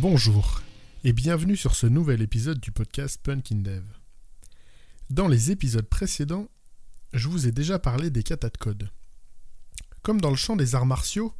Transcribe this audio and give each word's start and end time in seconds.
Bonjour 0.00 0.62
et 1.02 1.12
bienvenue 1.12 1.56
sur 1.56 1.74
ce 1.74 1.88
nouvel 1.88 2.22
épisode 2.22 2.60
du 2.60 2.70
podcast 2.70 3.18
Punk 3.20 3.50
in 3.50 3.56
Dev. 3.56 3.82
Dans 5.10 5.26
les 5.26 5.50
épisodes 5.50 5.88
précédents, 5.88 6.46
je 7.12 7.26
vous 7.26 7.48
ai 7.48 7.50
déjà 7.50 7.80
parlé 7.80 8.08
des 8.08 8.22
katas 8.22 8.50
de 8.50 8.58
code. 8.58 8.90
Comme 10.02 10.20
dans 10.20 10.30
le 10.30 10.36
champ 10.36 10.54
des 10.54 10.76
arts 10.76 10.86
martiaux, 10.86 11.34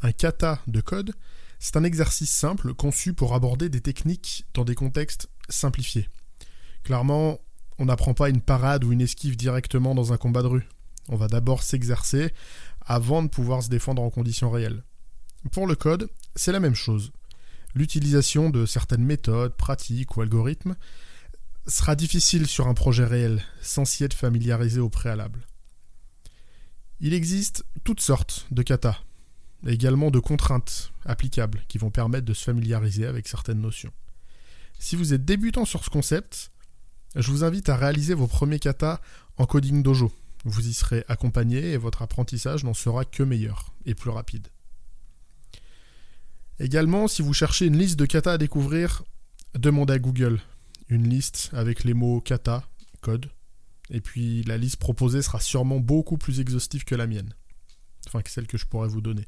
un 0.00 0.12
kata 0.12 0.60
de 0.68 0.80
code, 0.80 1.12
c'est 1.58 1.76
un 1.76 1.82
exercice 1.82 2.30
simple 2.30 2.72
conçu 2.72 3.14
pour 3.14 3.34
aborder 3.34 3.68
des 3.68 3.80
techniques 3.80 4.44
dans 4.54 4.64
des 4.64 4.76
contextes 4.76 5.28
simplifiés. 5.48 6.08
Clairement, 6.84 7.40
on 7.78 7.86
n'apprend 7.86 8.14
pas 8.14 8.28
une 8.28 8.42
parade 8.42 8.84
ou 8.84 8.92
une 8.92 9.00
esquive 9.00 9.36
directement 9.36 9.96
dans 9.96 10.12
un 10.12 10.18
combat 10.18 10.42
de 10.42 10.48
rue. 10.48 10.68
On 11.08 11.16
va 11.16 11.26
d'abord 11.26 11.64
s'exercer 11.64 12.32
avant 12.80 13.24
de 13.24 13.28
pouvoir 13.28 13.64
se 13.64 13.70
défendre 13.70 14.02
en 14.02 14.10
conditions 14.10 14.52
réelles. 14.52 14.84
Pour 15.50 15.66
le 15.66 15.74
code, 15.74 16.08
c'est 16.36 16.52
la 16.52 16.60
même 16.60 16.76
chose. 16.76 17.10
L'utilisation 17.74 18.50
de 18.50 18.66
certaines 18.66 19.04
méthodes, 19.04 19.56
pratiques 19.56 20.16
ou 20.16 20.22
algorithmes 20.22 20.76
sera 21.66 21.96
difficile 21.96 22.46
sur 22.46 22.68
un 22.68 22.74
projet 22.74 23.04
réel, 23.04 23.42
sans 23.60 23.84
s'y 23.84 24.04
être 24.04 24.14
familiarisé 24.14 24.80
au 24.80 24.88
préalable. 24.88 25.46
Il 27.00 27.14
existe 27.14 27.64
toutes 27.82 28.00
sortes 28.00 28.46
de 28.50 28.62
katas, 28.62 28.98
et 29.66 29.72
également 29.72 30.10
de 30.10 30.20
contraintes 30.20 30.92
applicables 31.04 31.62
qui 31.68 31.78
vont 31.78 31.90
permettre 31.90 32.26
de 32.26 32.34
se 32.34 32.44
familiariser 32.44 33.06
avec 33.06 33.26
certaines 33.26 33.60
notions. 33.60 33.92
Si 34.78 34.96
vous 34.96 35.14
êtes 35.14 35.24
débutant 35.24 35.64
sur 35.64 35.84
ce 35.84 35.90
concept, 35.90 36.52
je 37.16 37.30
vous 37.30 37.44
invite 37.44 37.68
à 37.68 37.76
réaliser 37.76 38.14
vos 38.14 38.26
premiers 38.26 38.58
katas 38.58 39.00
en 39.36 39.46
coding 39.46 39.82
dojo. 39.82 40.12
Vous 40.44 40.68
y 40.68 40.74
serez 40.74 41.04
accompagné 41.08 41.72
et 41.72 41.76
votre 41.76 42.02
apprentissage 42.02 42.64
n'en 42.64 42.74
sera 42.74 43.04
que 43.04 43.22
meilleur 43.22 43.72
et 43.86 43.94
plus 43.94 44.10
rapide. 44.10 44.48
Également, 46.58 47.08
si 47.08 47.22
vous 47.22 47.34
cherchez 47.34 47.66
une 47.66 47.78
liste 47.78 47.98
de 47.98 48.06
katas 48.06 48.34
à 48.34 48.38
découvrir, 48.38 49.02
demandez 49.54 49.94
à 49.94 49.98
Google 49.98 50.40
une 50.88 51.08
liste 51.08 51.50
avec 51.52 51.84
les 51.84 51.94
mots 51.94 52.20
kata, 52.20 52.64
code, 53.00 53.30
et 53.90 54.00
puis 54.00 54.42
la 54.44 54.56
liste 54.56 54.76
proposée 54.76 55.22
sera 55.22 55.40
sûrement 55.40 55.80
beaucoup 55.80 56.18
plus 56.18 56.40
exhaustive 56.40 56.84
que 56.84 56.94
la 56.94 57.06
mienne, 57.06 57.34
enfin 58.06 58.22
que 58.22 58.30
celle 58.30 58.46
que 58.46 58.58
je 58.58 58.66
pourrais 58.66 58.88
vous 58.88 59.00
donner. 59.00 59.26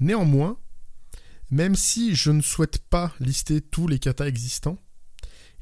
Néanmoins, 0.00 0.58
même 1.50 1.74
si 1.74 2.14
je 2.14 2.30
ne 2.30 2.42
souhaite 2.42 2.78
pas 2.78 3.12
lister 3.20 3.60
tous 3.60 3.88
les 3.88 3.98
katas 3.98 4.26
existants, 4.26 4.78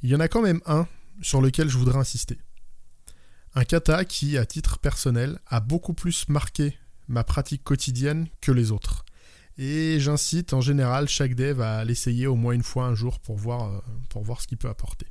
il 0.02 0.10
y 0.10 0.14
en 0.14 0.20
a 0.20 0.28
quand 0.28 0.42
même 0.42 0.60
un 0.66 0.86
sur 1.22 1.40
lequel 1.40 1.68
je 1.68 1.78
voudrais 1.78 1.98
insister. 1.98 2.38
Un 3.54 3.64
kata 3.64 4.04
qui, 4.04 4.36
à 4.36 4.44
titre 4.44 4.78
personnel, 4.78 5.38
a 5.46 5.60
beaucoup 5.60 5.94
plus 5.94 6.28
marqué 6.28 6.76
ma 7.08 7.24
pratique 7.24 7.64
quotidienne 7.64 8.28
que 8.42 8.52
les 8.52 8.70
autres. 8.70 9.05
Et 9.58 9.98
j'incite 10.00 10.52
en 10.52 10.60
général 10.60 11.08
chaque 11.08 11.34
dev 11.34 11.60
à 11.60 11.84
l'essayer 11.84 12.26
au 12.26 12.34
moins 12.34 12.52
une 12.52 12.62
fois 12.62 12.84
un 12.84 12.94
jour 12.94 13.20
pour 13.20 13.36
voir, 13.36 13.72
euh, 13.72 13.80
pour 14.10 14.22
voir 14.22 14.40
ce 14.40 14.46
qu'il 14.46 14.58
peut 14.58 14.68
apporter. 14.68 15.06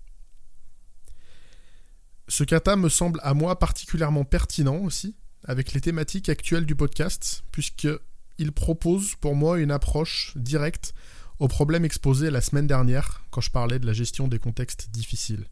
Ce 2.27 2.43
kata 2.43 2.75
me 2.75 2.89
semble 2.89 3.19
à 3.23 3.33
moi 3.33 3.57
particulièrement 3.57 4.23
pertinent 4.23 4.77
aussi, 4.77 5.15
avec 5.43 5.73
les 5.73 5.81
thématiques 5.81 6.29
actuelles 6.29 6.65
du 6.65 6.75
podcast, 6.75 7.43
puisqu'il 7.51 8.51
propose 8.51 9.15
pour 9.15 9.35
moi 9.35 9.59
une 9.59 9.71
approche 9.71 10.33
directe 10.35 10.93
aux 11.39 11.47
problèmes 11.47 11.85
exposés 11.85 12.31
la 12.31 12.41
semaine 12.41 12.67
dernière 12.67 13.23
quand 13.29 13.41
je 13.41 13.51
parlais 13.51 13.79
de 13.79 13.85
la 13.85 13.93
gestion 13.93 14.27
des 14.27 14.39
contextes 14.39 14.89
difficiles. 14.91 15.47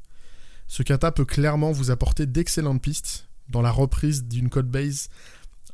Ce 0.68 0.82
kata 0.82 1.12
peut 1.12 1.26
clairement 1.26 1.72
vous 1.72 1.92
apporter 1.92 2.26
d'excellentes 2.26 2.82
pistes 2.82 3.28
dans 3.50 3.62
la 3.62 3.72
reprise 3.72 4.24
d'une 4.24 4.50
codebase 4.50 5.10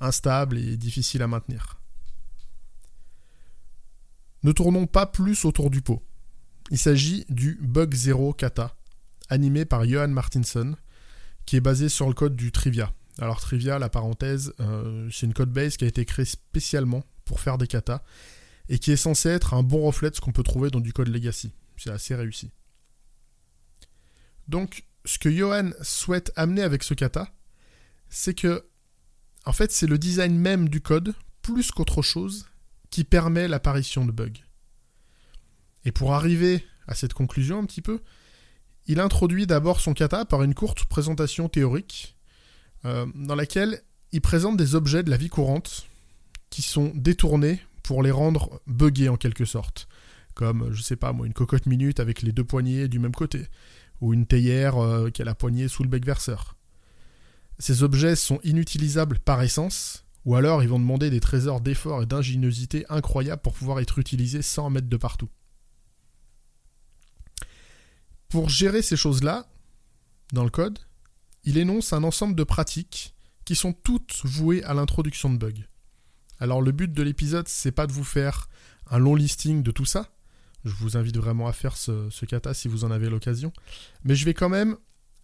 instable 0.02 0.58
et 0.58 0.78
difficile 0.78 1.22
à 1.22 1.28
maintenir. 1.28 1.79
Ne 4.44 4.52
tournons 4.52 4.88
pas 4.88 5.06
plus 5.06 5.46
autour 5.46 5.70
du 5.70 5.82
pot. 5.82 6.02
Il 6.72 6.78
s'agit 6.78 7.26
du 7.30 7.58
Bug 7.62 7.94
Zero 7.94 8.34
Kata, 8.34 8.76
animé 9.30 9.66
par 9.66 9.86
Johan 9.86 10.08
Martinson, 10.08 10.76
qui 11.46 11.56
est 11.56 11.62
basé 11.62 11.90
sur 11.90 12.08
le 12.08 12.14
code 12.14 12.36
du 12.36 12.52
Trivia. 12.52 12.94
Alors 13.20 13.42
Trivia, 13.42 13.80
la 13.80 13.90
parenthèse, 13.90 14.54
euh, 14.60 15.10
c'est 15.12 15.26
une 15.26 15.34
codebase 15.34 15.78
qui 15.78 15.86
a 15.86 15.88
été 15.88 16.06
créée 16.06 16.26
spécialement 16.26 17.04
pour 17.26 17.40
faire 17.40 17.58
des 17.58 17.68
katas 17.68 18.02
et 18.70 18.80
qui 18.80 18.92
est 18.92 18.98
censé 18.98 19.30
être 19.30 19.54
un 19.54 19.64
bon 19.64 19.82
reflet 19.82 20.10
de 20.10 20.16
ce 20.16 20.22
qu'on 20.22 20.32
peut 20.32 20.44
trouver 20.44 20.70
dans 20.70 20.80
du 20.80 20.94
code 20.94 21.10
legacy. 21.10 21.52
C'est 21.76 21.90
assez 21.90 22.16
réussi. 22.16 22.52
Donc, 24.48 24.86
ce 25.06 25.18
que 25.20 25.32
Johan 25.32 25.72
souhaite 25.82 26.32
amener 26.36 26.62
avec 26.62 26.84
ce 26.84 26.94
kata, 26.94 27.30
c'est 28.10 28.34
que, 28.34 28.66
en 29.46 29.54
fait, 29.54 29.72
c'est 29.72 29.88
le 29.88 29.98
design 29.98 30.38
même 30.38 30.70
du 30.70 30.82
code, 30.82 31.14
plus 31.42 31.72
qu'autre 31.72 32.02
chose, 32.02 32.49
qui 32.90 33.04
permet 33.04 33.48
l'apparition 33.48 34.06
de 34.06 34.12
bugs. 34.12 34.42
Et 35.86 35.92
pour 35.92 36.14
arriver 36.14 36.66
à 36.88 36.96
cette 36.96 37.14
conclusion 37.14 37.60
un 37.60 37.66
petit 37.66 37.82
peu, 37.82 38.02
il 38.88 39.00
introduit 39.00 39.46
d'abord 39.46 39.80
son 39.80 39.94
kata 39.94 40.26
par 40.26 40.44
une 40.44 40.56
courte 40.56 40.86
présentation 40.86 41.48
théorique 41.48 42.16
euh, 42.86 43.06
dans 43.16 43.36
laquelle 43.36 43.82
il 44.12 44.22
présente 44.22 44.58
des 44.58 44.76
objets 44.76 45.04
de 45.04 45.12
la 45.12 45.18
vie 45.18 45.30
courante 45.30 45.88
qui 46.50 46.62
sont 46.62 46.92
détournés 46.96 47.62
pour 47.84 48.02
les 48.02 48.12
rendre 48.12 48.62
buggés 48.66 49.10
en 49.10 49.18
quelque 49.18 49.46
sorte. 49.46 49.88
Comme, 50.34 50.74
je 50.74 50.82
sais 50.82 50.96
pas 50.96 51.12
moi, 51.12 51.28
une 51.28 51.34
cocotte 51.34 51.66
minute 51.66 52.00
avec 52.00 52.22
les 52.22 52.32
deux 52.32 52.44
poignées 52.44 52.88
du 52.88 52.98
même 52.98 53.14
côté, 53.14 53.48
ou 54.02 54.14
une 54.14 54.26
théière 54.26 54.78
euh, 54.78 55.10
qui 55.10 55.22
a 55.22 55.26
la 55.26 55.36
poignée 55.36 55.68
sous 55.68 55.84
le 55.84 55.90
bec 55.90 56.06
verseur. 56.06 56.56
Ces 57.60 57.84
objets 57.84 58.16
sont 58.16 58.40
inutilisables 58.44 59.20
par 59.20 59.42
essence, 59.42 60.06
ou 60.30 60.36
alors 60.36 60.62
ils 60.62 60.70
vont 60.70 60.78
demander 60.78 61.10
des 61.10 61.20
trésors 61.20 61.60
d'effort 61.60 62.04
et 62.04 62.06
d'ingéniosité 62.06 62.86
incroyables 62.88 63.42
pour 63.42 63.54
pouvoir 63.54 63.80
être 63.80 63.98
utilisés 63.98 64.44
sans 64.44 64.70
mettre 64.70 64.88
de 64.88 64.96
partout. 64.96 65.28
Pour 68.28 68.48
gérer 68.48 68.84
ces 68.84 68.96
choses-là, 68.96 69.48
dans 70.32 70.44
le 70.44 70.52
code, 70.52 70.78
il 71.46 71.58
énonce 71.58 71.94
un 71.94 72.04
ensemble 72.04 72.36
de 72.36 72.44
pratiques 72.44 73.16
qui 73.44 73.56
sont 73.56 73.74
toutes 73.74 74.22
vouées 74.24 74.64
à 74.66 74.76
l'introduction 74.76 75.34
de 75.34 75.38
bugs. 75.40 75.66
Alors 76.38 76.62
le 76.62 76.74
but 76.74 76.94
de 76.94 77.02
l'épisode, 77.02 77.48
c'est 77.48 77.72
pas 77.72 77.88
de 77.88 77.92
vous 77.92 78.04
faire 78.04 78.50
un 78.86 79.00
long 79.00 79.16
listing 79.16 79.64
de 79.64 79.72
tout 79.72 79.86
ça. 79.86 80.12
Je 80.64 80.76
vous 80.76 80.96
invite 80.96 81.18
vraiment 81.18 81.48
à 81.48 81.54
faire 81.54 81.76
ce, 81.76 82.08
ce 82.12 82.28
kata 82.28 82.54
si 82.54 82.68
vous 82.68 82.84
en 82.84 82.92
avez 82.92 83.10
l'occasion. 83.10 83.52
Mais 84.04 84.14
je 84.14 84.26
vais 84.26 84.36
quand 84.36 84.50
même 84.50 84.78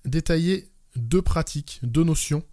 détailler 0.04 0.72
deux 0.96 1.22
pratiques, 1.22 1.80
deux 1.84 2.04
notions 2.04 2.44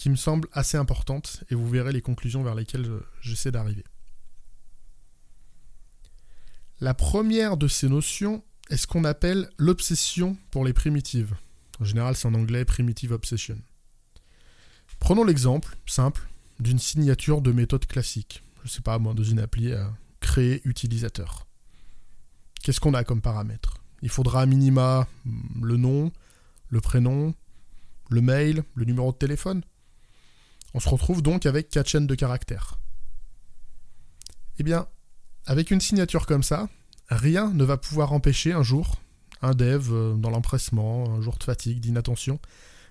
qui 0.00 0.08
me 0.08 0.16
semblent 0.16 0.48
assez 0.52 0.78
importantes 0.78 1.44
et 1.50 1.54
vous 1.54 1.68
verrez 1.68 1.92
les 1.92 2.00
conclusions 2.00 2.42
vers 2.42 2.54
lesquelles 2.54 2.90
j'essaie 3.20 3.50
d'arriver. 3.50 3.84
La 6.80 6.94
première 6.94 7.58
de 7.58 7.68
ces 7.68 7.86
notions 7.86 8.42
est 8.70 8.78
ce 8.78 8.86
qu'on 8.86 9.04
appelle 9.04 9.50
l'obsession 9.58 10.38
pour 10.50 10.64
les 10.64 10.72
primitives. 10.72 11.36
En 11.80 11.84
général, 11.84 12.16
c'est 12.16 12.26
en 12.26 12.32
anglais 12.32 12.64
primitive 12.64 13.12
obsession. 13.12 13.58
Prenons 15.00 15.22
l'exemple 15.22 15.76
simple 15.84 16.30
d'une 16.60 16.78
signature 16.78 17.42
de 17.42 17.52
méthode 17.52 17.84
classique. 17.84 18.42
Je 18.60 18.68
ne 18.68 18.70
sais 18.70 18.80
pas, 18.80 18.98
moi, 18.98 19.12
dans 19.12 19.22
une 19.22 19.38
appli 19.38 19.74
à 19.74 19.92
créer 20.20 20.62
utilisateur. 20.64 21.46
Qu'est-ce 22.62 22.80
qu'on 22.80 22.94
a 22.94 23.04
comme 23.04 23.20
paramètres 23.20 23.84
Il 24.00 24.08
faudra 24.08 24.40
à 24.40 24.46
minima 24.46 25.06
le 25.60 25.76
nom, 25.76 26.10
le 26.70 26.80
prénom, 26.80 27.34
le 28.08 28.22
mail, 28.22 28.64
le 28.74 28.86
numéro 28.86 29.12
de 29.12 29.18
téléphone. 29.18 29.62
On 30.74 30.80
se 30.80 30.88
retrouve 30.88 31.22
donc 31.22 31.46
avec 31.46 31.68
quatre 31.68 31.88
chaînes 31.88 32.06
de 32.06 32.14
caractères. 32.14 32.78
Eh 34.58 34.62
bien, 34.62 34.86
avec 35.46 35.70
une 35.70 35.80
signature 35.80 36.26
comme 36.26 36.42
ça, 36.42 36.68
rien 37.08 37.50
ne 37.52 37.64
va 37.64 37.76
pouvoir 37.76 38.12
empêcher 38.12 38.52
un 38.52 38.62
jour 38.62 39.00
un 39.42 39.52
dev 39.52 39.88
euh, 39.90 40.14
dans 40.14 40.30
l'empressement, 40.30 41.08
un 41.14 41.20
jour 41.20 41.36
de 41.38 41.44
fatigue, 41.44 41.80
d'inattention, 41.80 42.38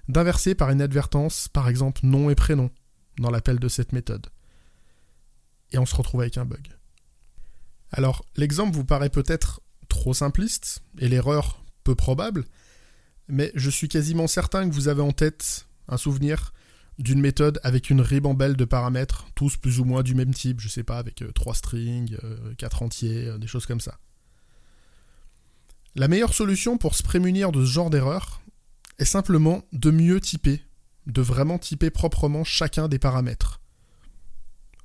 d'inverser 0.08 0.56
par 0.56 0.70
une 0.70 0.82
advertence, 0.82 1.48
par 1.48 1.70
exemple 1.70 2.02
nom 2.04 2.30
et 2.30 2.36
prénom, 2.36 2.72
dans 3.18 3.30
l'appel 3.30 3.60
de 3.60 3.68
cette 3.68 3.92
méthode. 3.92 4.28
Et 5.72 5.78
on 5.78 5.86
se 5.86 5.96
retrouve 5.96 6.22
avec 6.22 6.38
un 6.38 6.46
bug. 6.46 6.68
Alors, 7.92 8.26
l'exemple 8.36 8.76
vous 8.76 8.86
paraît 8.86 9.10
peut-être 9.10 9.62
trop 9.88 10.14
simpliste, 10.14 10.82
et 11.00 11.08
l'erreur 11.08 11.64
peu 11.84 11.96
probable, 11.96 12.46
mais 13.28 13.52
je 13.56 13.70
suis 13.70 13.88
quasiment 13.88 14.28
certain 14.28 14.68
que 14.68 14.74
vous 14.74 14.88
avez 14.88 15.02
en 15.02 15.12
tête 15.12 15.68
un 15.88 15.98
souvenir 15.98 16.54
d'une 17.00 17.22
méthode 17.22 17.60
avec 17.64 17.90
une 17.90 18.02
ribambelle 18.02 18.58
de 18.58 18.66
paramètres, 18.66 19.26
tous 19.34 19.56
plus 19.56 19.80
ou 19.80 19.86
moins 19.86 20.04
du 20.04 20.16
même 20.16 20.34
type, 20.34 20.60
je 20.60 20.68
sais 20.68 20.84
pas, 20.84 21.00
avec 21.00 21.22
euh, 21.22 21.32
trois 21.32 21.56
strings, 21.56 22.18
euh, 22.24 22.54
quatre 22.58 22.84
entiers, 22.84 23.28
euh, 23.28 23.38
des 23.38 23.48
choses 23.48 23.66
comme 23.66 23.80
ça. 23.80 23.98
La 25.96 26.10
meilleure 26.10 26.34
solution 26.34 26.78
pour 26.78 26.96
se 26.96 27.02
prémunir 27.04 27.54
de 27.54 27.66
ce 27.66 27.72
genre 27.72 27.90
d'erreur 27.90 28.42
est 29.00 29.06
simplement 29.06 29.64
de 29.72 29.92
mieux 29.92 30.20
typer, 30.20 30.62
de 31.08 31.22
vraiment 31.22 31.58
typer 31.58 31.90
proprement 31.90 32.44
chacun 32.44 32.90
des 32.90 33.00
paramètres. 33.00 33.62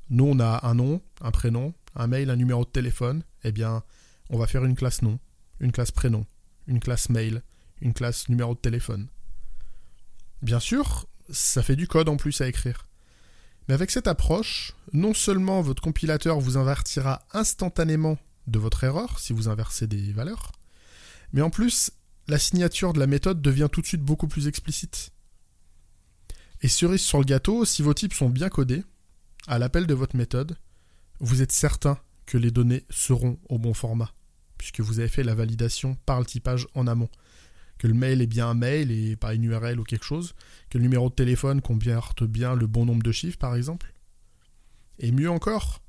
Nous, 0.08 0.24
on 0.24 0.38
a 0.38 0.66
un 0.66 0.74
nom, 0.74 1.02
un 1.20 1.32
prénom, 1.32 1.74
un 1.96 2.06
mail, 2.06 2.30
un 2.30 2.36
numéro 2.36 2.64
de 2.64 2.70
téléphone. 2.70 3.24
Eh 3.42 3.50
bien, 3.50 3.82
on 4.30 4.38
va 4.38 4.46
faire 4.46 4.64
une 4.64 4.76
classe 4.76 5.02
nom, 5.02 5.18
une 5.58 5.72
classe 5.72 5.90
prénom, 5.90 6.26
une 6.68 6.78
classe 6.78 7.08
mail, 7.08 7.42
une 7.80 7.92
classe 7.92 8.28
numéro 8.28 8.54
de 8.54 8.60
téléphone. 8.60 9.08
Bien 10.42 10.60
sûr, 10.60 11.06
ça 11.30 11.62
fait 11.62 11.76
du 11.76 11.88
code 11.88 12.08
en 12.08 12.16
plus 12.16 12.40
à 12.40 12.48
écrire. 12.48 12.86
Mais 13.68 13.74
avec 13.74 13.90
cette 13.90 14.08
approche, 14.08 14.74
non 14.92 15.14
seulement 15.14 15.62
votre 15.62 15.82
compilateur 15.82 16.38
vous 16.38 16.56
invertira 16.56 17.22
instantanément 17.32 18.18
de 18.46 18.58
votre 18.58 18.84
erreur 18.84 19.18
si 19.18 19.32
vous 19.32 19.48
inversez 19.48 19.86
des 19.86 20.12
valeurs. 20.12 20.52
Mais 21.32 21.40
en 21.40 21.50
plus, 21.50 21.90
la 22.28 22.38
signature 22.38 22.92
de 22.92 23.00
la 23.00 23.06
méthode 23.06 23.42
devient 23.42 23.68
tout 23.70 23.80
de 23.80 23.86
suite 23.86 24.02
beaucoup 24.02 24.28
plus 24.28 24.48
explicite. 24.48 25.10
Et 26.60 26.68
cerise 26.68 27.02
sur 27.02 27.18
le 27.18 27.24
gâteau, 27.24 27.64
si 27.64 27.82
vos 27.82 27.94
types 27.94 28.14
sont 28.14 28.30
bien 28.30 28.48
codés, 28.48 28.84
à 29.46 29.58
l'appel 29.58 29.86
de 29.86 29.94
votre 29.94 30.16
méthode, 30.16 30.56
vous 31.20 31.42
êtes 31.42 31.52
certain 31.52 31.98
que 32.26 32.38
les 32.38 32.50
données 32.50 32.84
seront 32.88 33.38
au 33.48 33.58
bon 33.58 33.74
format, 33.74 34.12
puisque 34.56 34.80
vous 34.80 34.98
avez 34.98 35.08
fait 35.08 35.22
la 35.22 35.34
validation 35.34 35.96
par 36.06 36.20
le 36.20 36.26
typage 36.26 36.66
en 36.74 36.86
amont. 36.86 37.10
Que 37.78 37.86
le 37.86 37.94
mail 37.94 38.22
est 38.22 38.26
bien 38.26 38.48
un 38.48 38.54
mail 38.54 38.90
et 38.90 39.16
pas 39.16 39.34
une 39.34 39.44
URL 39.44 39.80
ou 39.80 39.84
quelque 39.84 40.04
chose, 40.04 40.34
que 40.70 40.78
le 40.78 40.82
numéro 40.82 41.08
de 41.08 41.14
téléphone 41.14 41.60
converte 41.60 42.24
bien 42.24 42.54
le 42.54 42.66
bon 42.66 42.86
nombre 42.86 43.02
de 43.02 43.12
chiffres 43.12 43.38
par 43.38 43.54
exemple. 43.56 43.92
Et 44.98 45.10
mieux 45.12 45.30
encore, 45.30 45.82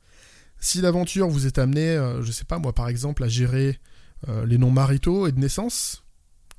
si 0.59 0.81
l'aventure 0.81 1.27
vous 1.27 1.45
est 1.45 1.57
amenée, 1.57 1.89
euh, 1.89 2.23
je 2.23 2.31
sais 2.31 2.45
pas 2.45 2.59
moi 2.59 2.73
par 2.73 2.87
exemple, 2.87 3.23
à 3.23 3.27
gérer 3.27 3.79
euh, 4.27 4.45
les 4.45 4.57
noms 4.57 4.71
maritaux 4.71 5.27
et 5.27 5.31
de 5.31 5.39
naissance, 5.39 6.03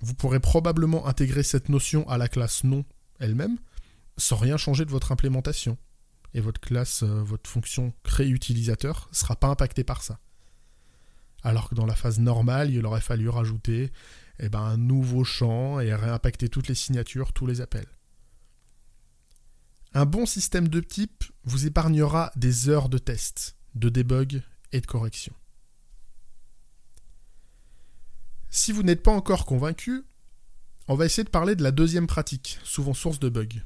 vous 0.01 0.15
pourrez 0.15 0.41
probablement 0.41 1.07
intégrer 1.07 1.43
cette 1.43 1.69
notion 1.69 2.09
à 2.09 2.19
la 2.19 2.29
classe 2.29 2.65
nom 2.65 2.85
elle-même, 3.19 3.57
sans 4.17 4.37
rien 4.37 4.57
changer 4.57 4.85
de 4.85 4.91
votre 4.91 5.13
implémentation. 5.13 5.79
Et 6.35 6.41
votre 6.41 6.61
classe, 6.61 7.03
euh, 7.03 7.23
votre 7.23 7.49
fonction 7.49 7.93
créer 8.03 8.29
utilisateur 8.29 9.09
ne 9.11 9.17
sera 9.17 9.37
pas 9.37 9.49
impactée 9.49 9.85
par 9.85 10.03
ça. 10.03 10.19
Alors 11.43 11.69
que 11.69 11.75
dans 11.75 11.87
la 11.87 11.95
phase 11.95 12.19
normale, 12.19 12.71
il 12.71 12.85
aurait 12.85 13.01
fallu 13.01 13.29
rajouter 13.29 13.91
eh 14.39 14.49
ben, 14.49 14.61
un 14.61 14.77
nouveau 14.77 15.25
champ 15.25 15.81
et 15.81 15.95
réimpacter 15.95 16.49
toutes 16.49 16.69
les 16.69 16.75
signatures, 16.75 17.33
tous 17.33 17.47
les 17.47 17.61
appels. 17.61 17.89
Un 19.95 20.05
bon 20.05 20.27
système 20.27 20.69
de 20.69 20.81
type 20.81 21.25
vous 21.45 21.67
épargnera 21.67 22.31
des 22.37 22.69
heures 22.69 22.89
de 22.89 22.99
test, 22.99 23.57
de 23.75 23.89
debug 23.89 24.43
et 24.73 24.81
de 24.81 24.87
correction. 24.87 25.35
Si 28.51 28.73
vous 28.73 28.83
n'êtes 28.83 29.03
pas 29.03 29.13
encore 29.13 29.47
convaincu, 29.47 30.05
on 30.89 30.95
va 30.95 31.07
essayer 31.07 31.25
de 31.25 31.31
parler 31.31 31.57
de 31.57 31.63
la 31.63 31.73
deuxième 31.73 32.07
pratique, 32.07 32.59
souvent 32.63 32.95
source 32.95 33.19
de 33.19 33.29
bugs. 33.29 33.63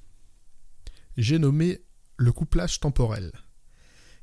J'ai 1.16 1.38
nommé 1.38 1.82
le 2.16 2.32
couplage 2.32 2.80
temporel. 2.80 3.32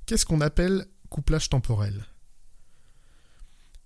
Qu'est-ce 0.06 0.26
qu'on 0.26 0.42
appelle 0.42 0.86
couplage 1.10 1.50
temporel? 1.50 2.06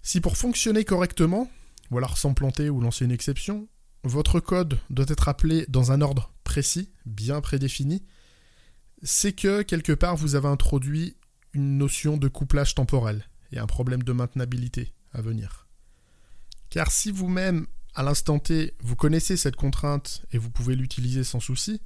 Si 0.02 0.22
pour 0.22 0.38
fonctionner 0.38 0.86
correctement, 0.86 1.50
ou 1.92 1.98
alors 1.98 2.18
sans 2.18 2.34
planter 2.34 2.70
ou 2.70 2.82
lancer 2.82 3.06
une 3.06 3.12
exception, 3.12 3.68
votre 4.04 4.40
code 4.40 4.80
doit 4.90 5.06
être 5.10 5.28
appelé 5.28 5.66
dans 5.70 5.92
un 5.92 6.02
ordre 6.02 6.34
précis, 6.44 6.92
bien 7.06 7.42
prédéfini, 7.42 8.04
c'est 9.04 9.34
que 9.34 9.62
quelque 9.62 9.94
part 9.94 10.16
vous 10.16 10.36
avez 10.36 10.48
introduit 10.48 11.18
une 11.54 11.78
notion 11.78 12.18
de 12.18 12.28
couplage 12.28 12.76
temporel 12.76 13.26
et 13.52 13.60
un 13.60 13.68
problème 13.68 14.04
de 14.04 14.14
maintenabilité 14.14 14.94
à 15.12 15.22
venir. 15.22 15.68
Car 16.70 16.92
si 16.92 17.12
vous-même, 17.12 17.68
à 17.94 18.04
l'instant 18.04 18.40
T, 18.40 18.74
vous 18.80 18.96
connaissez 18.96 19.36
cette 19.36 19.58
contrainte 19.58 20.26
et 20.32 20.38
vous 20.38 20.50
pouvez 20.50 20.76
l'utiliser 20.76 21.24
sans 21.24 21.42
souci, 21.42 21.82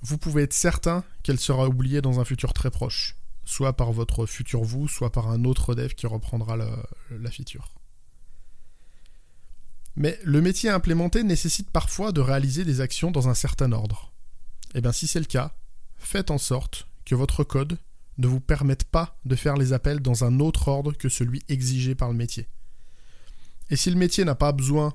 vous 0.00 0.18
pouvez 0.18 0.42
être 0.42 0.52
certain 0.52 1.04
qu'elle 1.22 1.40
sera 1.40 1.68
oubliée 1.68 2.00
dans 2.00 2.20
un 2.20 2.24
futur 2.24 2.52
très 2.52 2.70
proche, 2.70 3.16
soit 3.44 3.74
par 3.74 3.92
votre 3.92 4.26
futur 4.26 4.62
vous, 4.62 4.88
soit 4.88 5.12
par 5.12 5.28
un 5.30 5.44
autre 5.44 5.74
dev 5.74 5.94
qui 5.94 6.06
reprendra 6.06 6.56
la, 6.56 7.30
feature. 7.30 7.70
Mais 9.96 10.18
le 10.24 10.40
métier 10.40 10.70
à 10.70 10.74
implémenter 10.74 11.22
nécessite 11.22 11.70
parfois 11.70 12.12
de 12.12 12.20
réaliser 12.20 12.64
des 12.64 12.80
actions 12.80 13.10
dans 13.10 13.28
un 13.28 13.34
certain 13.34 13.72
ordre. 13.72 14.12
Et 14.74 14.78
eh 14.78 14.80
bien 14.80 14.92
si 14.92 15.06
c'est 15.06 15.20
le 15.20 15.26
cas, 15.26 15.54
faites 15.96 16.30
en 16.30 16.38
sorte 16.38 16.88
que 17.04 17.14
votre 17.14 17.44
code 17.44 17.78
ne 18.18 18.26
vous 18.26 18.40
permette 18.40 18.84
pas 18.84 19.18
de 19.24 19.36
faire 19.36 19.56
les 19.56 19.72
appels 19.72 20.00
dans 20.00 20.24
un 20.24 20.40
autre 20.40 20.68
ordre 20.68 20.92
que 20.92 21.08
celui 21.08 21.42
exigé 21.48 21.94
par 21.94 22.08
le 22.08 22.14
métier. 22.14 22.48
Et 23.70 23.76
si 23.76 23.90
le 23.90 23.96
métier 23.96 24.24
n'a 24.24 24.34
pas 24.34 24.52
besoin 24.52 24.94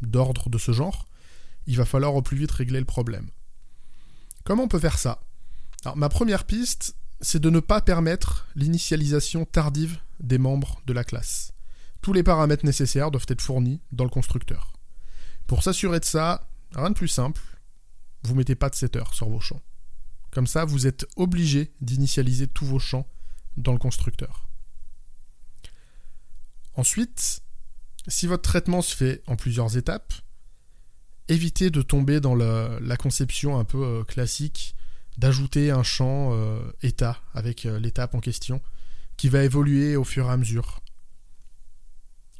d'ordre 0.00 0.48
de 0.48 0.58
ce 0.58 0.72
genre, 0.72 1.06
il 1.66 1.76
va 1.76 1.84
falloir 1.84 2.14
au 2.14 2.22
plus 2.22 2.36
vite 2.36 2.50
régler 2.52 2.78
le 2.78 2.86
problème. 2.86 3.30
Comment 4.44 4.64
on 4.64 4.68
peut 4.68 4.78
faire 4.78 4.98
ça? 4.98 5.20
Alors, 5.84 5.96
ma 5.96 6.08
première 6.08 6.44
piste, 6.44 6.96
c'est 7.20 7.40
de 7.40 7.50
ne 7.50 7.60
pas 7.60 7.80
permettre 7.80 8.46
l'initialisation 8.54 9.44
tardive 9.44 9.98
des 10.20 10.38
membres 10.38 10.80
de 10.86 10.92
la 10.92 11.04
classe. 11.04 11.52
Tous 12.06 12.12
les 12.12 12.22
paramètres 12.22 12.64
nécessaires 12.64 13.10
doivent 13.10 13.26
être 13.26 13.42
fournis 13.42 13.80
dans 13.90 14.04
le 14.04 14.10
constructeur. 14.10 14.72
Pour 15.48 15.64
s'assurer 15.64 15.98
de 15.98 16.04
ça, 16.04 16.48
rien 16.72 16.90
de 16.90 16.94
plus 16.94 17.08
simple, 17.08 17.42
vous 18.22 18.36
mettez 18.36 18.54
pas 18.54 18.70
de 18.70 18.76
setter 18.76 19.02
sur 19.10 19.28
vos 19.28 19.40
champs. 19.40 19.60
Comme 20.30 20.46
ça, 20.46 20.64
vous 20.64 20.86
êtes 20.86 21.04
obligé 21.16 21.72
d'initialiser 21.80 22.46
tous 22.46 22.64
vos 22.64 22.78
champs 22.78 23.08
dans 23.56 23.72
le 23.72 23.80
constructeur. 23.80 24.46
Ensuite, 26.74 27.40
si 28.06 28.28
votre 28.28 28.48
traitement 28.48 28.82
se 28.82 28.94
fait 28.94 29.24
en 29.26 29.34
plusieurs 29.34 29.76
étapes, 29.76 30.14
évitez 31.26 31.70
de 31.70 31.82
tomber 31.82 32.20
dans 32.20 32.36
la, 32.36 32.96
conception 32.96 33.58
un 33.58 33.64
peu 33.64 33.84
euh, 33.84 34.04
classique 34.04 34.76
d'ajouter 35.18 35.72
un 35.72 35.82
champ 35.82 36.34
euh, 36.34 36.60
état 36.82 37.20
avec 37.34 37.66
euh, 37.66 37.80
l'étape 37.80 38.14
en 38.14 38.20
question 38.20 38.62
qui 39.16 39.28
va 39.28 39.42
évoluer 39.42 39.96
au 39.96 40.04
fur 40.04 40.26
et 40.26 40.30
à 40.30 40.36
mesure. 40.36 40.82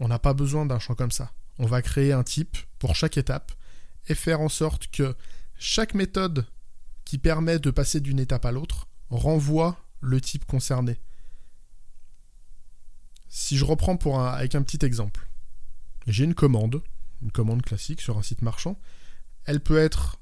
On 0.01 0.09
n'a 0.09 0.19
pas 0.19 0.35
besoin 0.35 0.67
d'un 0.67 0.79
champ 0.79 0.95
comme 0.95 1.11
ça. 1.11 1.33
On 1.59 1.67
va 1.67 1.83
créer 1.83 2.13
un 2.13 2.23
type 2.23 2.57
pour 2.79 2.95
chaque 2.95 3.17
étape 3.17 3.53
et 4.09 4.15
faire 4.15 4.41
en 4.41 4.49
sorte 4.49 4.89
que 4.89 5.17
chaque 5.59 5.95
méthode 5.95 6.47
qui 7.05 7.19
permet 7.19 7.59
de 7.59 7.71
passer 7.71 8.01
d'une 8.01 8.21
étape 8.21 8.45
à 8.45 8.53
l'autre 8.53 8.89
renvoie 9.09 9.77
le 10.01 10.21
type 10.21 10.45
concerné. 10.45 10.99
Si 13.29 13.57
je 13.57 13.65
reprends 13.65 13.97
avec 14.27 14.55
un 14.55 14.63
petit 14.63 14.85
exemple, 14.85 15.29
j'ai 16.07 16.25
une 16.25 16.35
commande, 16.35 16.83
une 17.23 17.33
commande 17.33 17.63
classique 17.63 18.01
sur 18.01 18.19
un 18.19 18.23
site 18.23 18.43
marchand. 18.43 18.79
Elle 19.45 19.61
peut 19.61 19.79
être 19.79 20.19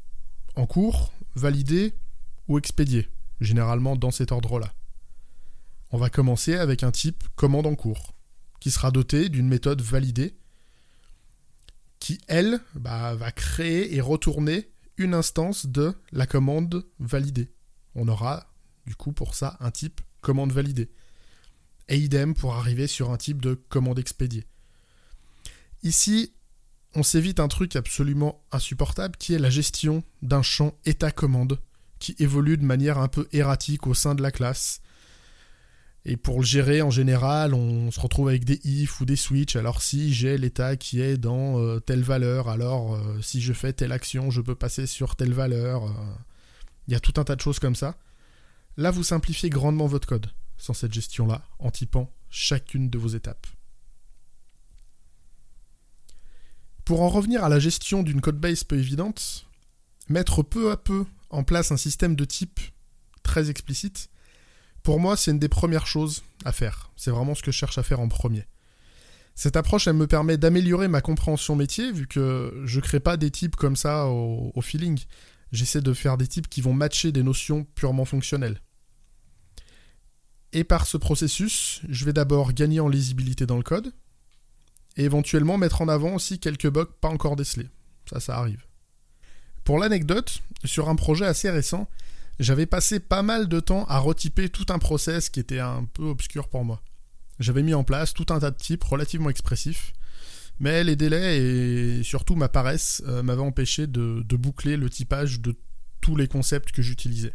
en 0.57 0.67
cours, 0.67 1.13
validée 1.35 1.95
ou 2.49 2.59
expédiée, 2.59 3.09
généralement 3.41 3.97
dans 3.97 4.11
cet 4.11 4.33
ordre-là. 4.33 4.73
On 5.91 5.99
va 5.99 6.11
commencer 6.11 6.55
avec 6.55 6.83
un 6.83 6.91
type 6.91 7.25
commande 7.37 7.67
en 7.67 7.75
cours, 7.75 8.14
qui 8.65 8.71
sera 8.71 8.91
doté 8.91 9.29
d'une 9.29 9.47
méthode 9.47 9.83
validée, 9.83 10.35
qui, 11.99 12.19
elle, 12.29 12.61
bah, 12.75 13.15
va 13.15 13.31
créer 13.31 13.95
et 13.95 14.01
retourner 14.01 14.71
une 14.97 15.13
instance 15.13 15.67
de 15.67 15.93
la 16.13 16.27
commande 16.27 16.87
validée. 16.99 17.53
On 17.95 18.09
aura, 18.09 18.51
du 18.87 18.97
coup, 18.97 19.13
pour 19.13 19.35
ça, 19.35 19.59
un 19.61 19.71
type 19.71 20.01
commande 20.23 20.51
validée. 20.51 20.89
Et 21.91 21.99
idem 21.99 22.33
pour 22.33 22.55
arriver 22.55 22.87
sur 22.87 23.11
un 23.11 23.19
type 23.19 23.43
de 23.43 23.53
commande 23.53 23.99
expédiée. 23.99 24.47
Ici, 25.83 26.33
on 26.95 27.03
s'évite 27.03 27.41
un 27.41 27.49
truc 27.49 27.77
absolument 27.77 28.47
insupportable 28.51 29.19
qui 29.19 29.35
est 29.35 29.39
la 29.39 29.51
gestion 29.51 30.05
d'un 30.23 30.41
champ 30.41 30.73
état-commande 30.87 31.61
qui 31.99 32.17
évolue 32.19 32.57
de 32.57 32.65
manière 32.65 32.97
un 32.97 33.09
peu 33.09 33.29
erratique 33.33 33.87
au 33.87 33.93
sein 33.93 34.15
de 34.15 34.23
la 34.23 34.31
classe. 34.31 34.81
Et 36.07 36.17
pour 36.19 36.41
le 36.41 36.45
gérer, 36.45 36.83
en 36.83 36.91
général, 36.91 37.55
on 37.55 37.91
se 37.91 37.99
retrouve 37.99 38.29
avec 38.29 38.45
des 38.45 38.61
if 38.65 39.01
ou 39.01 39.07
des 39.07 39.17
switch. 39.17 39.57
Alors 39.57 39.81
si 39.81 40.13
j'ai 40.13 40.37
l'état 40.37 40.77
qui 40.77 41.01
est 41.01 41.17
dans 41.17 41.59
euh, 41.59 41.81
telle 41.81 42.03
valeur, 42.03 42.49
alors 42.49 42.95
euh, 42.95 43.21
si 43.23 43.41
je 43.41 43.55
fais 43.55 43.73
telle 43.73 43.93
action, 43.93 44.31
je 44.31 44.43
peux 44.43 44.55
passer 44.55 44.87
sur 44.87 45.17
telle 45.17 45.33
valeur. 45.33 45.85
Euh. 45.85 45.93
Il 46.89 46.93
y 46.93 46.97
a 46.97 47.01
tout 47.01 47.19
un 47.19 47.25
tas 47.25 47.37
de 47.37 47.41
choses 47.41 47.59
comme 47.59 47.75
ça. 47.75 47.97
Là, 48.77 48.91
vous 48.91 49.05
simplifiez 49.05 49.49
grandement 49.49 49.87
votre 49.87 50.07
code 50.07 50.27
sans 50.59 50.75
cette 50.75 50.93
gestion-là, 50.93 51.43
en 51.59 51.71
typant 51.71 52.11
chacune 52.31 52.91
de 52.91 52.99
vos 52.99 53.09
étapes. 53.09 53.47
Pour 56.85 57.03
en 57.03 57.09
revenir 57.09 57.45
à 57.45 57.49
la 57.49 57.59
gestion 57.59 58.03
d'une 58.03 58.21
codebase 58.21 58.65
peu 58.65 58.79
évidente, 58.79 59.47
mettre 60.09 60.43
peu 60.43 60.71
à 60.71 60.77
peu 60.77 61.07
en 61.31 61.45
place 61.45 61.73
un 61.73 61.77
système 61.77 62.15
de 62.15 62.25
type 62.25 62.61
très 63.23 63.51
explicite, 63.51 64.11
pour 64.85 65.01
moi, 65.01 65.17
c'est 65.17 65.33
une 65.33 65.41
des 65.41 65.49
premières 65.49 65.87
choses 65.87 66.23
à 66.45 66.53
faire. 66.53 66.93
C'est 66.95 67.11
vraiment 67.11 67.35
ce 67.35 67.43
que 67.43 67.51
je 67.51 67.57
cherche 67.57 67.79
à 67.79 67.83
faire 67.83 68.01
en 68.01 68.09
premier. 68.09 68.47
Cette 69.35 69.57
approche, 69.57 69.89
elle 69.89 69.95
me 69.95 70.07
permet 70.07 70.37
d'améliorer 70.37 70.87
ma 70.87 71.01
compréhension 71.01 71.57
métier, 71.57 71.91
vu 71.91 72.07
que 72.07 72.63
je 72.65 72.79
crée 72.81 73.01
pas 73.01 73.17
des 73.17 73.33
types 73.33 73.57
comme 73.57 73.75
ça 73.75 74.07
au, 74.07 74.53
au 74.55 74.61
feeling. 74.61 75.01
J'essaie 75.51 75.81
de 75.81 75.93
faire 75.95 76.19
des 76.19 76.29
types 76.29 76.49
qui 76.49 76.61
vont 76.61 76.75
matcher 76.75 77.13
des 77.13 77.23
notions 77.23 77.65
purement 77.75 78.05
fonctionnelles. 78.05 78.61
Et 80.53 80.65
par 80.65 80.87
ce 80.87 80.99
processus, 80.99 81.81
je 81.89 82.05
vais 82.05 82.13
d'abord 82.13 82.53
gagner 82.53 82.79
en 82.79 82.89
lisibilité 82.89 83.47
dans 83.47 83.57
le 83.57 83.63
code, 83.63 83.93
et 84.97 85.05
éventuellement 85.05 85.57
mettre 85.57 85.81
en 85.81 85.89
avant 85.89 86.15
aussi 86.15 86.39
quelques 86.39 86.69
bugs 86.69 86.93
pas 87.01 87.09
encore 87.09 87.37
décelés. 87.37 87.71
Ça, 88.09 88.21
ça 88.21 88.37
arrive. 88.37 88.65
Pour 89.65 89.79
l'anecdote, 89.79 90.43
sur 90.65 90.91
un 90.91 90.95
projet 90.95 91.25
assez 91.25 91.51
récent, 91.51 91.89
j'avais 92.39 92.67
passé 92.67 93.01
pas 93.01 93.23
mal 93.23 93.49
de 93.49 93.61
temps 93.61 93.85
à 93.87 93.99
retyper 93.99 94.49
tout 94.49 94.67
un 94.71 94.79
process 94.79 95.31
qui 95.31 95.41
était 95.41 95.61
un 95.61 95.85
peu 95.85 96.05
obscur 96.05 96.49
pour 96.49 96.65
moi. 96.65 96.83
J'avais 97.39 97.63
mis 97.63 97.75
en 97.75 97.85
place 97.85 98.15
tout 98.15 98.27
un 98.31 98.39
tas 98.39 98.51
de 98.51 98.57
types 98.57 98.85
relativement 98.85 99.31
expressifs, 99.31 99.93
mais 100.61 100.85
les 100.85 100.97
délais 100.97 101.39
et 101.39 102.03
surtout 102.03 102.37
ma 102.37 102.49
paresse 102.49 103.03
euh, 103.07 103.23
m'avaient 103.23 103.43
empêché 103.43 103.87
de, 103.87 104.23
boucler 104.37 104.77
le 104.77 104.89
typage 104.91 105.41
de 105.41 105.57
tous 106.01 106.17
les 106.17 106.29
concepts 106.29 106.71
que 106.71 106.83
j'utilisais. 106.83 107.35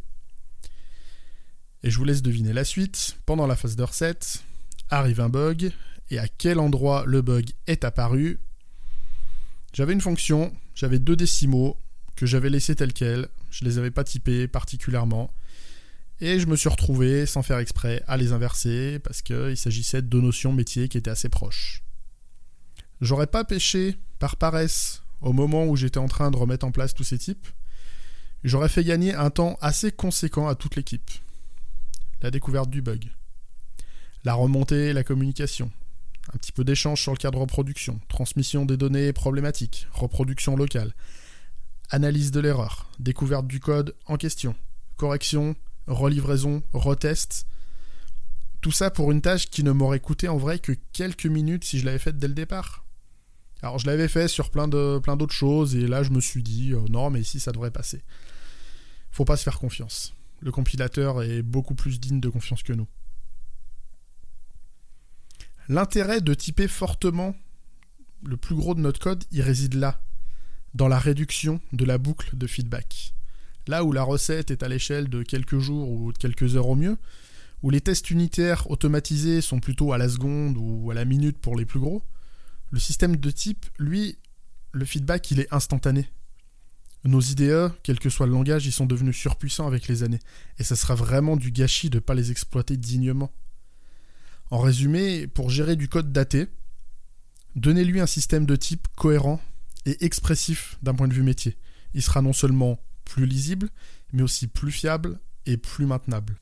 Et 1.84 1.90
je 1.90 1.98
vous 1.98 2.04
laisse 2.04 2.22
deviner 2.22 2.54
la 2.54 2.66
suite. 2.66 3.18
Pendant 3.26 3.48
la 3.48 3.56
phase 3.56 3.76
de 3.76 3.84
recette, 3.84 4.44
arrive 4.90 5.22
un 5.22 5.30
bug, 5.30 5.72
et 6.12 6.20
à 6.20 6.28
quel 6.28 6.60
endroit 6.60 7.04
le 7.06 7.22
bug 7.22 7.52
est 7.68 7.84
apparu? 7.84 8.40
J'avais 9.74 9.94
une 9.94 10.02
fonction, 10.02 10.54
j'avais 10.76 11.00
deux 11.00 11.16
décimaux 11.16 11.78
que 12.16 12.26
j'avais 12.26 12.50
laissés 12.50 12.76
tels 12.76 12.94
quels, 12.94 13.30
je 13.50 13.66
les 13.66 13.78
avais 13.78 13.92
pas 13.92 14.04
typés 14.04 14.48
particulièrement, 14.48 15.34
et 16.22 16.40
je 16.40 16.48
me 16.48 16.56
suis 16.56 16.70
retrouvé, 16.70 17.26
sans 17.26 17.44
faire 17.44 17.60
exprès, 17.60 18.04
à 18.08 18.18
les 18.18 18.34
inverser 18.34 19.00
parce 19.00 19.22
qu'il 19.22 19.56
s'agissait 19.56 20.02
de 20.02 20.08
deux 20.08 20.22
notions 20.22 20.52
métiers 20.52 20.90
qui 20.90 20.98
étaient 20.98 21.10
assez 21.10 21.30
proches. 21.30 21.84
J'aurais 23.00 23.28
pas 23.28 23.46
pêché 23.46 23.96
par 24.20 24.36
paresse 24.36 25.02
au 25.22 25.34
moment 25.34 25.66
où 25.66 25.76
j'étais 25.76 25.98
en 25.98 26.08
train 26.08 26.32
de 26.32 26.38
remettre 26.38 26.66
en 26.66 26.72
place 26.72 26.94
tous 26.94 27.04
ces 27.04 27.18
types, 27.18 27.48
j'aurais 28.44 28.70
fait 28.70 28.84
gagner 28.84 29.14
un 29.14 29.30
temps 29.30 29.58
assez 29.62 29.92
conséquent 29.92 30.48
à 30.48 30.56
toute 30.56 30.76
l'équipe. 30.76 31.10
La 32.22 32.32
découverte 32.32 32.70
du 32.70 32.82
bug, 32.82 33.06
la 34.26 34.34
remontée 34.34 34.88
et 34.88 34.94
la 34.94 35.04
communication, 35.04 35.72
un 36.34 36.38
petit 36.38 36.52
peu 36.52 36.64
d'échange 36.64 37.02
sur 37.02 37.14
le 37.14 37.18
cadre 37.18 37.38
de 37.38 37.42
reproduction, 37.42 38.00
transmission 38.10 38.66
des 38.66 38.78
données 38.78 39.14
problématiques, 39.14 39.88
reproduction 39.94 40.56
locale, 40.56 40.94
analyse 41.90 42.32
de 42.32 42.40
l'erreur, 42.40 42.90
découverte 43.00 43.48
du 43.48 43.60
code 43.60 43.96
en 44.06 44.18
question, 44.18 44.56
correction, 44.98 45.56
relivraison, 45.88 46.62
retest. 46.74 47.46
Tout 48.62 48.72
ça 48.72 48.92
pour 48.92 49.12
une 49.12 49.22
tâche 49.22 49.50
qui 49.50 49.64
ne 49.64 49.72
m'aurait 49.72 50.00
coûté 50.00 50.28
en 50.28 50.38
vrai 50.38 50.60
que 50.60 50.74
quelques 50.94 51.26
minutes 51.26 51.64
si 51.64 51.80
je 51.80 51.86
l'avais 51.86 52.00
faite 52.00 52.18
dès 52.18 52.28
le 52.28 52.34
départ. 52.34 52.86
Alors 53.62 53.80
je 53.80 53.88
l'avais 53.88 54.08
fait 54.08 54.28
sur 54.28 54.52
plein 54.52 54.68
de 54.68 55.00
plein 55.00 55.18
d'autres 55.18 55.34
choses 55.34 55.76
et 55.76 55.88
là 55.88 56.04
je 56.04 56.12
me 56.12 56.22
suis 56.22 56.44
dit 56.44 56.74
euh, 56.74 56.82
non 56.90 57.10
mais 57.10 57.22
ici 57.22 57.40
ça 57.40 57.52
devrait 57.52 57.72
passer. 57.72 58.04
Faut 59.12 59.26
pas 59.26 59.38
se 59.38 59.44
faire 59.44 59.60
confiance. 59.60 60.14
Le 60.42 60.52
compilateur 60.52 61.22
est 61.24 61.42
beaucoup 61.42 61.76
plus 61.76 62.00
digne 62.00 62.22
de 62.22 62.30
confiance 62.30 62.64
que 62.64 62.74
nous. 62.74 62.88
L'intérêt 65.68 66.22
de 66.22 66.34
typer 66.34 66.68
fortement 66.68 67.36
le 68.24 68.38
plus 68.38 68.56
gros 68.56 68.76
de 68.76 68.82
notre 68.82 69.00
code, 69.00 69.24
il 69.32 69.42
réside 69.42 69.76
là, 69.76 70.02
dans 70.74 70.88
la 70.88 71.00
réduction 71.00 71.60
de 71.74 71.86
la 71.86 71.98
boucle 71.98 72.38
de 72.38 72.48
feedback. 72.48 73.14
Là 73.68 73.84
où 73.84 73.92
la 73.92 74.04
recette 74.04 74.52
est 74.52 74.64
à 74.64 74.68
l'échelle 74.68 75.10
de 75.10 75.24
quelques 75.24 75.60
jours 75.60 75.90
ou 75.90 76.12
de 76.12 76.18
quelques 76.18 76.56
heures 76.56 76.68
au 76.68 76.76
mieux, 76.76 76.98
où 77.62 77.70
les 77.70 77.82
tests 77.82 78.10
unitaires 78.10 78.70
automatisés 78.72 79.42
sont 79.42 79.60
plutôt 79.60 79.94
à 79.94 79.98
la 79.98 80.10
seconde 80.10 80.58
ou 80.58 80.92
à 80.92 80.94
la 80.94 81.06
minute 81.06 81.38
pour 81.38 81.58
les 81.58 81.66
plus 81.66 81.80
gros, 81.80 82.04
le 82.72 82.80
système 82.80 83.16
de 83.16 83.32
type, 83.32 83.66
lui, 83.78 84.18
le 84.72 84.86
feedback, 84.86 85.32
il 85.32 85.40
est 85.40 85.54
instantané. 85.54 86.10
Nos 87.04 87.22
IDE, 87.22 87.72
quel 87.82 87.98
que 87.98 88.10
soit 88.10 88.28
le 88.28 88.34
langage, 88.34 88.66
ils 88.66 88.72
sont 88.72 88.86
devenus 88.86 89.16
surpuissants 89.16 89.68
avec 89.68 89.88
les 89.88 90.04
années. 90.04 90.20
Et 90.58 90.64
ça 90.64 90.76
sera 90.76 90.96
vraiment 90.96 91.38
du 91.38 91.52
gâchis 91.52 91.90
de 91.90 91.96
ne 91.96 92.02
pas 92.02 92.14
les 92.14 92.32
exploiter 92.32 92.78
dignement. 92.78 93.32
En 94.52 94.60
résumé, 94.60 95.28
pour 95.28 95.50
gérer 95.50 95.76
du 95.76 95.88
code 95.88 96.12
daté, 96.12 96.48
donnez-lui 97.56 98.00
un 98.00 98.06
système 98.06 98.46
de 98.46 98.56
type 98.56 98.88
cohérent 98.96 99.40
expressif 100.04 100.78
d'un 100.82 100.94
point 100.94 101.08
de 101.08 101.14
vue 101.14 101.24
métier. 101.24 101.58
Il 101.94 102.02
sera 102.02 102.22
non 102.22 102.34
seulement 102.34 102.80
plus 103.06 103.26
lisible, 103.26 103.70
mais 104.14 104.24
aussi 104.24 104.48
plus 104.48 104.72
fiable 104.72 105.20
et 105.46 105.58
plus 105.58 105.86
maintenable. 105.86 106.38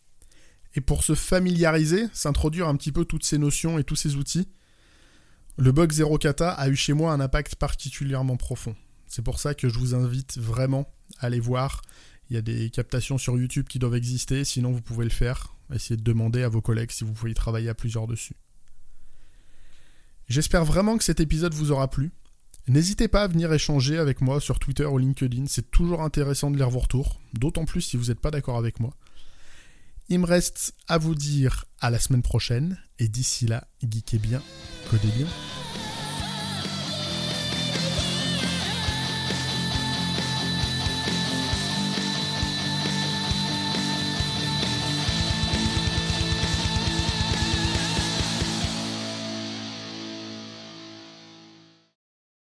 Et 0.76 0.82
pour 0.82 1.04
se 1.04 1.16
familiariser, 1.16 2.08
s'introduire 2.14 2.68
un 2.68 2.76
petit 2.76 2.92
peu 2.92 3.06
toutes 3.06 3.24
ces 3.24 3.38
notions 3.38 3.80
et 3.80 3.84
tous 3.84 3.96
ces 3.96 4.16
outils, 4.16 4.48
le 5.58 5.72
bug 5.72 5.92
Zero 5.92 6.18
Kata 6.20 6.52
a 6.52 6.70
eu 6.70 6.76
chez 6.76 6.94
moi 6.94 7.12
un 7.12 7.20
impact 7.20 7.56
particulièrement 7.56 8.38
profond. 8.38 8.76
C'est 9.08 9.24
pour 9.24 9.40
ça 9.40 9.56
que 9.56 9.70
je 9.70 9.80
vous 9.80 9.96
invite 9.96 10.38
vraiment 10.38 10.94
à 11.20 11.28
aller 11.28 11.40
voir. 11.40 11.82
Il 12.30 12.36
y 12.36 12.38
a 12.38 12.42
des 12.42 12.70
captations 12.70 13.18
sur 13.18 13.38
YouTube 13.38 13.68
qui 13.68 13.80
doivent 13.80 13.96
exister, 13.96 14.44
sinon 14.46 14.72
vous 14.72 14.82
pouvez 14.82 15.06
le 15.06 15.10
faire. 15.10 15.56
Essayez 15.74 15.98
de 15.98 16.04
demander 16.04 16.44
à 16.44 16.50
vos 16.50 16.62
collègues 16.62 16.92
si 16.92 17.04
vous 17.04 17.14
pouvez 17.14 17.34
travailler 17.34 17.70
à 17.70 17.74
plusieurs 17.74 18.06
dessus. 18.06 18.36
J'espère 20.30 20.66
vraiment 20.66 20.98
que 20.98 21.04
cet 21.04 21.22
épisode 21.22 21.54
vous 21.54 21.72
aura 21.72 21.90
plu. 21.90 22.12
N'hésitez 22.68 23.08
pas 23.08 23.24
à 23.24 23.28
venir 23.28 23.54
échanger 23.54 23.98
avec 23.98 24.20
moi 24.20 24.42
sur 24.42 24.60
Twitter 24.60 24.86
ou 24.86 24.98
LinkedIn, 24.98 25.46
c'est 25.48 25.72
toujours 25.72 26.02
intéressant 26.02 26.52
de 26.52 26.58
lire 26.58 26.70
vos 26.70 26.80
retours, 26.80 27.22
d'autant 27.34 27.64
plus 27.64 27.82
si 27.82 27.96
vous 27.96 28.06
n'êtes 28.06 28.20
pas 28.20 28.32
d'accord 28.32 28.58
avec 28.58 28.82
moi. 28.82 28.94
Il 30.10 30.20
me 30.20 30.26
reste 30.26 30.74
à 30.90 30.98
vous 30.98 31.16
dire 31.16 31.64
à 31.80 31.90
la 31.90 32.00
semaine 32.00 32.22
prochaine, 32.22 32.78
et 33.00 33.08
d'ici 33.08 33.48
là, 33.48 33.68
geekez 33.90 34.20
bien, 34.20 34.42
codez 34.90 35.12
bien. 35.16 35.28